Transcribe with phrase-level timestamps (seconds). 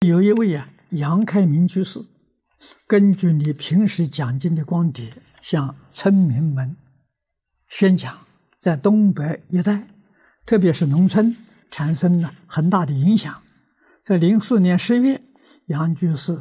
[0.00, 2.00] 有一位啊，杨开明居士，
[2.86, 6.76] 根据你平时讲经的光碟，向村民们
[7.68, 8.26] 宣讲，
[8.58, 9.88] 在东北一带，
[10.44, 11.34] 特别是农村，
[11.70, 13.42] 产生了很大的影响。
[14.04, 15.22] 在零四年十月，
[15.66, 16.38] 杨居士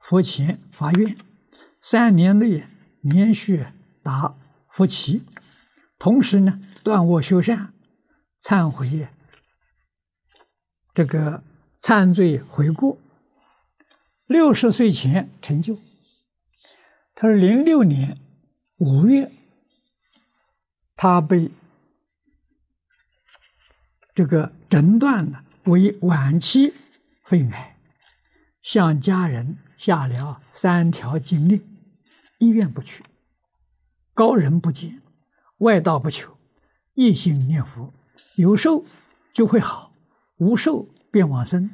[0.00, 1.14] 佛前发愿，
[1.82, 2.66] 三年内
[3.02, 3.66] 连续
[4.02, 4.34] 打
[4.70, 5.22] 佛七，
[5.98, 7.74] 同时呢，断恶修善，
[8.42, 9.08] 忏悔
[10.94, 11.44] 这个。
[11.80, 12.98] 忏罪悔过，
[14.26, 15.78] 六十岁前成就。
[17.14, 18.18] 他说，零六年
[18.78, 19.32] 五月，
[20.96, 21.50] 他被
[24.14, 26.74] 这个诊断了为晚期
[27.24, 27.76] 肺癌，
[28.62, 31.60] 向家人下了三条禁令：
[32.38, 33.04] 医院不去，
[34.14, 35.00] 高人不见，
[35.58, 36.36] 外道不求，
[36.94, 37.94] 一心念佛，
[38.34, 38.84] 有寿
[39.32, 39.92] 就会好，
[40.38, 40.88] 无寿。
[41.10, 41.70] 便往生，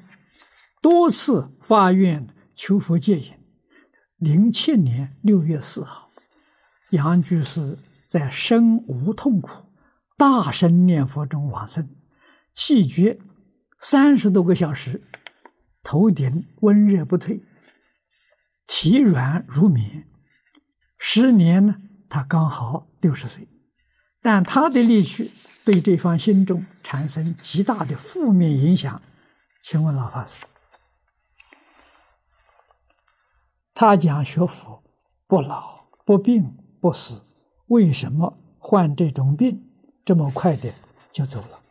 [0.81, 3.33] 多次发愿求佛接引。
[4.19, 6.11] 零七年六月四号，
[6.91, 9.51] 杨居士在身无痛苦、
[10.17, 11.89] 大声念佛中往生，
[12.55, 13.19] 气绝
[13.79, 15.03] 三十多个小时，
[15.83, 17.43] 头顶温热不退，
[18.67, 20.07] 体软如棉。
[20.97, 21.77] 时年呢，
[22.09, 23.47] 他刚好六十岁，
[24.23, 25.33] 但他的离去
[25.65, 29.03] 对这方心中产生极大的负面影响。
[29.65, 30.45] 请问老法师，
[33.73, 34.85] 他讲学佛
[35.27, 37.25] 不老不病不死，
[37.69, 39.67] 为什么患这种病
[40.05, 40.71] 这么快的
[41.11, 41.63] 就走了？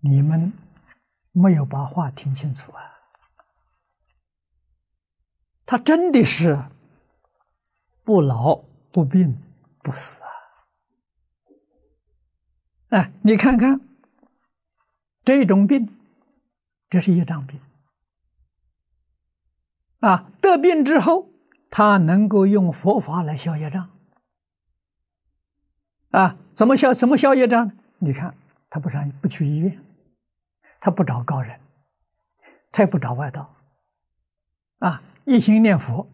[0.00, 0.50] 你们
[1.32, 2.80] 没有把话听清楚啊！
[5.66, 6.58] 他真的是
[8.04, 8.56] 不老
[8.90, 9.38] 不病
[9.82, 10.31] 不死啊！
[12.92, 13.80] 哎，你看看，
[15.24, 15.88] 这种病，
[16.90, 17.58] 这是业障病。
[20.00, 21.30] 啊，得病之后，
[21.70, 23.88] 他能够用佛法来消业障。
[26.10, 26.92] 啊，怎么消？
[26.92, 27.72] 怎么消业障呢？
[27.98, 28.34] 你看，
[28.68, 29.82] 他不上不去医院，
[30.78, 31.58] 他不找高人，
[32.70, 33.56] 他也不找外道。
[34.80, 36.06] 啊，一心念佛，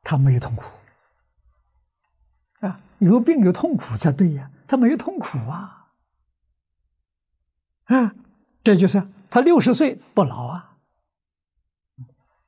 [0.00, 0.64] 他没有痛苦。
[2.60, 4.50] 啊，有病有痛苦才对呀。
[4.68, 5.94] 他没有痛苦啊，
[7.84, 8.14] 啊，
[8.62, 10.76] 这就是他六十岁不老啊，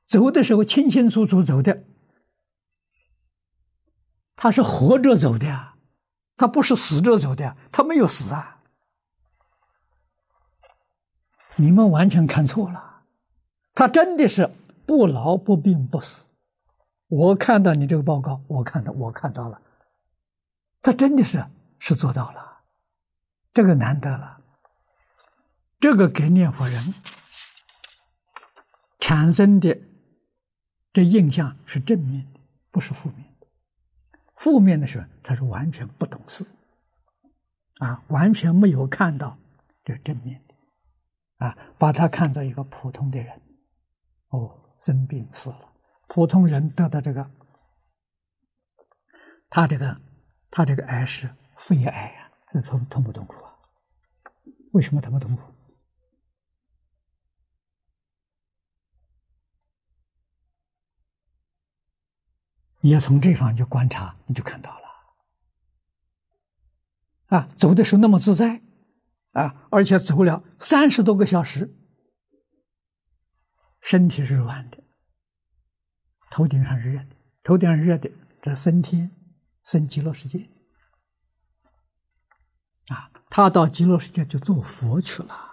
[0.05, 1.83] 走的时候清清楚楚走的，
[4.37, 5.73] 他是活着走的，
[6.37, 8.61] 他不是死着走的，他没有死啊，
[11.57, 13.05] 你们完全看错了，
[13.75, 14.55] 他真的是
[14.85, 16.27] 不老不病不死，
[17.09, 19.63] 我看到你这个报告，我看到我看到了，
[20.83, 21.43] 他真的是。
[21.81, 22.61] 是做到了，
[23.53, 24.41] 这个难得了。
[25.81, 26.95] 这个给念佛人
[29.01, 29.77] 产生的
[30.93, 32.41] 这印象是正面的，
[32.71, 33.47] 不是负面的。
[34.37, 36.45] 负面的时候，他是完全不懂事，
[37.79, 39.39] 啊，完全没有看到
[39.83, 43.41] 这正面的，啊，把他看作一个普通的人，
[44.29, 45.73] 哦，生病死了，
[46.09, 47.31] 普通人得到这个，
[49.49, 49.99] 他这个，
[50.51, 51.35] 他这个癌是。
[51.61, 53.55] 肺癌呀，那痛痛不痛苦啊？
[54.73, 55.43] 为什么他不痛苦？
[62.81, 64.89] 你要从这方面去观察，你就看到了。
[67.27, 68.63] 啊，走的时候那么自在，
[69.33, 71.77] 啊，而且走了三十多个小时，
[73.83, 74.83] 身体是软的，
[76.31, 78.11] 头顶上是热的，头顶上热的，
[78.41, 79.15] 这升天，
[79.63, 80.51] 升极乐世界。
[82.91, 85.51] 啊，他到极乐世界就做佛去了。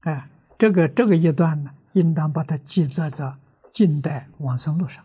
[0.00, 0.28] 哎，
[0.58, 3.36] 这个这个一段呢，应当把它记载在
[3.72, 5.04] 近代往生录上。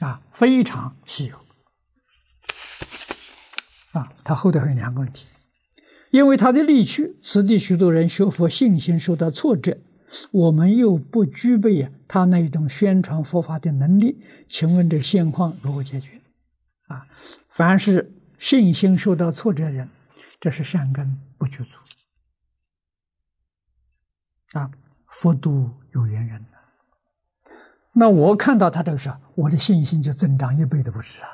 [0.00, 1.36] 啊，非常稀有。
[3.92, 5.26] 啊，他后头还有两个问题，
[6.10, 9.78] 因为他的离去，此地许多人学佛信心受到挫折。
[10.30, 16.20] 我们又不具备他那种宣传佛法的能力，请问这现况如何解决？
[16.88, 17.06] 啊，
[17.50, 19.88] 凡是信心受到挫折的人，
[20.40, 21.76] 这是善根不具足。
[24.58, 24.70] 啊，
[25.06, 26.44] 佛度有缘人。
[27.92, 31.28] 那我看到他这个时候，我的信心就增长一倍的不止啊！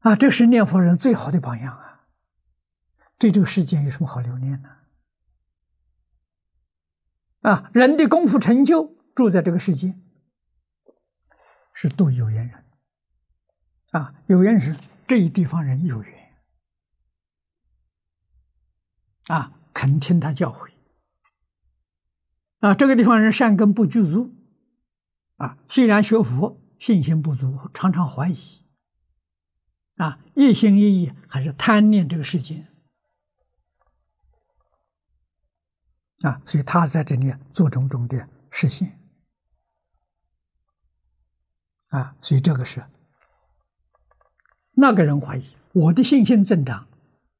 [0.00, 2.06] 啊，这是念佛人最好的榜样啊！
[3.18, 4.68] 对这个世界有什么好留恋呢？
[7.42, 9.94] 啊，人的功夫成就住在这个世界，
[11.74, 12.64] 是度有缘人，
[13.90, 16.32] 啊，有缘是这一地方人有缘，
[19.26, 20.70] 啊，肯听他教诲，
[22.60, 24.32] 啊，这个地方人善根不具足，
[25.36, 28.64] 啊，虽然学佛，信心不足，常常怀疑，
[29.96, 32.68] 啊，一心一意还是贪恋这个世界，
[36.22, 38.98] 啊，所以他在这里做种种的实现，
[41.90, 42.84] 啊，所以这个是。
[44.74, 46.86] 那个人怀疑我的信心增长，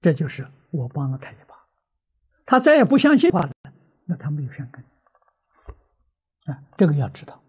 [0.00, 1.56] 这就是我帮了他一把。
[2.44, 3.52] 他再也不相信话了，
[4.05, 4.85] 那他没有善根
[6.46, 7.41] 啊，这个要知道。